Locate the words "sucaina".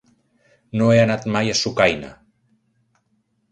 1.61-2.11